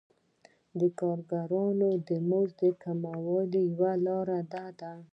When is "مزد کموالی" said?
2.29-3.61